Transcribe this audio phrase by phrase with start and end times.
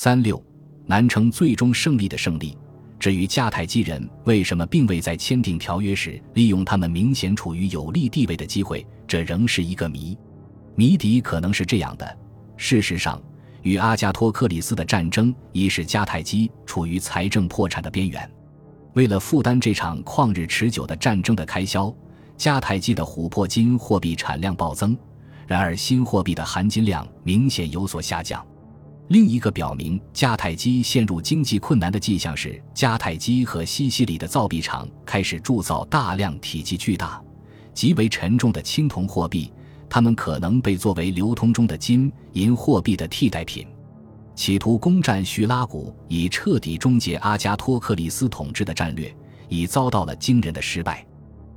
[0.00, 0.40] 三六，
[0.86, 2.56] 南城最终胜利的胜利。
[3.00, 10.16] 至于迦太基人为什么并未在签订条约时利用他们明显处于有利地位的机会，这仍是一个谜。
[10.76, 12.16] 谜底可能是这样的：
[12.56, 13.20] 事实上，
[13.62, 18.30] 与阿加托克里斯的战争已使迦太基处于财政破产的边缘。
[18.92, 21.92] 为了负担这场旷日持久的战争的开销，
[22.36, 24.96] 迦太基的琥珀金货币产量暴增，
[25.48, 28.46] 然而新货币的含金量明显有所下降。
[29.08, 37.18] 另一个表明迦太基陷入经济困难的迹象是，迦太基和西西里的造币厂开始铸造大量体积巨大、
[37.72, 39.50] 极为沉重的青铜货币，
[39.88, 43.66] 它们可能被作为流通中的金银货币的替代品。
[44.34, 49.12] 企图攻占叙拉古，以彻底终结阿加托克里斯统治的战略，
[49.48, 51.04] 已遭到了惊人的失败。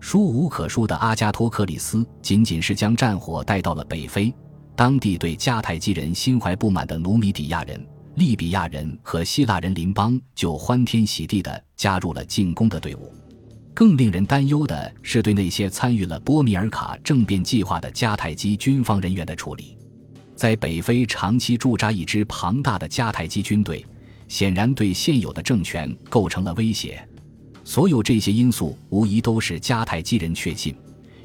[0.00, 4.34] 输无可输的阿加托克里斯仅仅是将战火带到了北非。
[4.76, 7.80] 当地对迦太基人心怀不满的努米底亚人、
[8.16, 13.12] 利比亚人和希腊人邻邦就欢天喜地地加入了进攻的队伍。
[13.72, 19.76] 更令人担忧的是对那些参与了波米尔卡政变计划的迦太基军方人员的处理。
[20.36, 23.84] 在北非长期驻扎一支庞大的迦太基军队，
[24.26, 27.00] 显然对现有的政权构成了威胁。
[27.64, 30.74] 所有这些因素无疑都使迦太基人确信。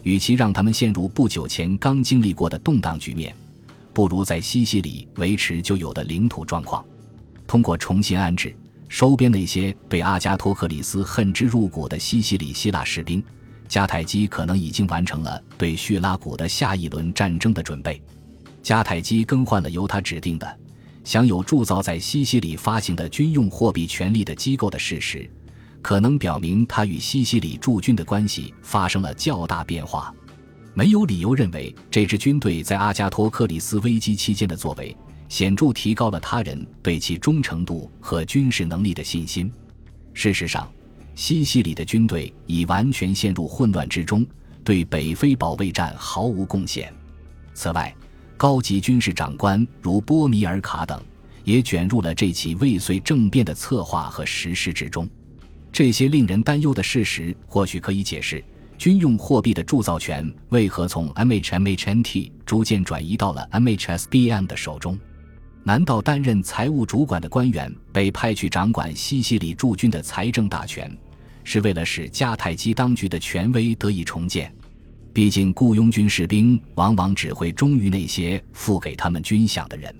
[0.04, 3.36] 与其让他们陷入不久前刚经历过的动荡局面，
[3.94, 6.84] 不如在西西里维持旧有的领土状况。
[7.46, 8.56] 通过重新安置、
[8.88, 13.24] 收编那些被阿加托克里斯恨之入骨的西西里希腊士兵，
[13.68, 18.02] 迦太基可能已经完成了对叙拉古的下一轮战争的准备。
[18.64, 20.60] 迦太基更换了由他指定的、
[21.04, 25.30] 享有铸造在西西里发行的军用货币权利的机构的事实。
[25.82, 30.14] 可能表明他与西西里驻军的关系发生了较大变化，
[30.74, 34.96] 没有理由认为这支军队在阿加托克里斯危机期间的作为
[35.28, 39.52] 显著提高了他人对其忠诚度和军事能力的信心。
[40.14, 40.70] 事实上，
[41.16, 44.26] 西西里的军队已完全陷入混乱之中，
[44.64, 46.94] 对北非保卫战毫无贡献。
[47.54, 47.96] 此外，
[48.38, 51.02] 高级军事长官如波米尔卡等
[51.44, 55.08] 也卷入了这起未遂政变的策划和实施之中。
[55.72, 58.44] 这些令人担忧的事实或许可以解释
[58.78, 64.98] 军用货币的铸造权为何从 MHMHNT 逐渐转移到了 MHSBM 的手中。
[65.64, 70.92] 难道担任财务主管的官员被派去掌管西西里驻军的财政大权，
[71.44, 74.52] 是为了使迦太基当局的权威得以重建？
[75.14, 79.94] 毕竟，雇佣军士兵往往只会忠于那些付给他们军饷的人。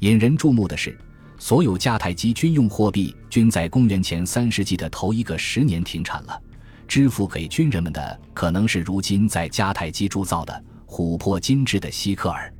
[0.00, 0.96] 引人注目的是。
[1.38, 6.40] 所有迦太基军用货币均在公元前三世纪的头一个十年停产了，
[6.88, 12.52] 支付给军人们的可能是如今在迦太基铸造的琥珀金制的希克尔。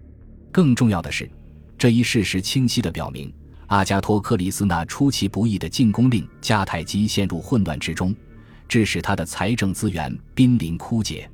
[0.53, 1.31] 更重要的是，
[1.79, 3.33] 这一事实清晰地表明，
[3.67, 8.15] 阿加托克里斯那出其不意的进攻令迦太基陷入混乱之中，
[8.69, 11.29] 致使他的财政资源濒临枯竭。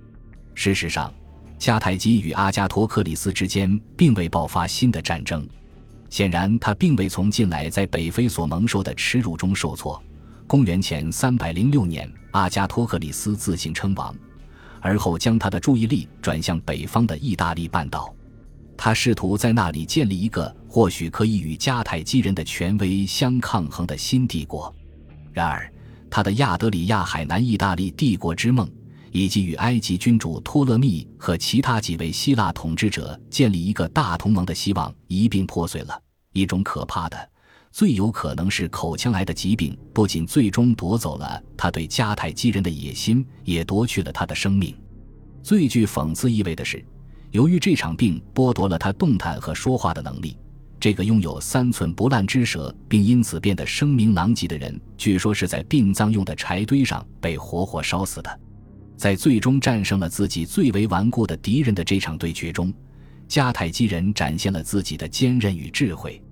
[0.55, 1.13] 事实上，
[1.59, 5.47] 迦太基与阿加托克里斯之间并未爆发新的战争。
[6.13, 9.99] 显然，他并未从近来在北非所蒙受的耻辱中受挫。
[10.47, 14.15] 公元前三百零六年，阿加托克里斯自行称王，
[14.83, 18.15] 而后将他的注意力转向北方的意大利半岛。
[18.77, 24.71] 他试图在那里建立一个或许可以与迦太基人的权威相抗衡的新帝国。
[25.33, 25.73] 然而，
[26.11, 28.71] 他的亚德里亚海南意大利帝国之梦。
[29.13, 36.03] 以及与埃及君主托勒密和其他几位希腊统治者建立一个大同盟的希望一并破碎了。
[36.33, 37.31] 一种可怕的、
[37.71, 44.75] 最有可能是口腔癌的疾病，不仅最终夺走了他对迦太基人的野心，也夺去了他的生命。
[45.43, 46.83] 最具讽刺意味的是，
[47.33, 50.39] 由于这场病剥夺了他动弹和说话的能力，
[50.81, 58.41] 这个拥有三寸不烂之舌并因此变得声名狼藉的人，据说是在殡葬用的柴堆上被活活烧死的。
[59.03, 62.73] 在最终战胜了自己最为顽固的敌人的这场对决中，
[63.29, 66.23] 迦太基人展现了自己的坚韧与智慧。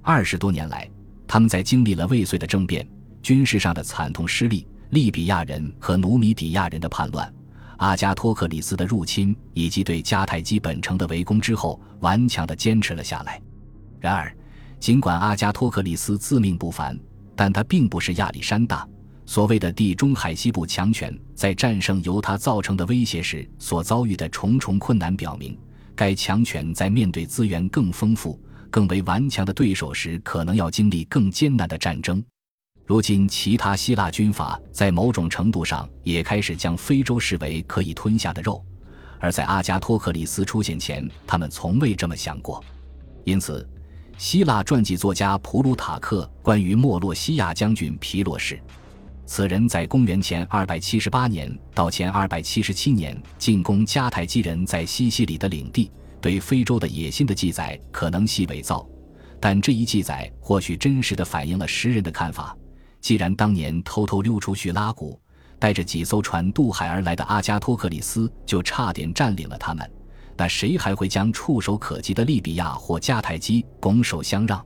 [0.00, 0.90] 二十多年来，
[1.26, 2.88] 他们在经历了未遂的政变、
[3.20, 7.30] 军事上的惨痛失利、利比亚人和努米底亚人的叛乱、
[7.76, 13.38] 阿加托克里斯的入侵以及对迦太基本城的围攻之后，顽强地坚持了下来。
[14.00, 14.34] 然而，
[14.80, 16.98] 尽管阿加托克里斯自命不凡，
[17.36, 18.88] 但他并不是亚历山大。
[19.26, 25.58] 所谓的地中海西部强权在战胜由他造成的威胁时所遭遇的重重困难，表明
[25.94, 28.38] 该强权在面对资源更丰富、
[28.70, 32.22] 更为顽强的对手时，可能要经历更艰难的战争。
[32.84, 38.62] 如今，其他希腊军阀在某种程度上也开始将非洲视为可以吞下的肉，
[39.18, 42.62] 而在阿加托克里斯出现前，他们从未这么想过。
[43.24, 43.66] 因此，
[44.18, 48.60] 希腊传记作家普鲁塔克关于莫洛西亚将军皮洛士，
[49.26, 55.90] 此人在公元前278年到前277年进攻迦太基人在西西里的领地，
[56.20, 58.86] 对非洲的野心的记载可能系伪造，
[59.40, 62.56] 但这一记载或许真实的反映了时人的看法。
[63.00, 65.18] 既然当年偷偷溜出叙拉古，
[65.58, 69.90] 带着几艘船渡海而来的阿加托克里斯就差点占领了他们。
[70.36, 74.64] 那谁还会将触手可及的利比亚或迦太基拱手相让？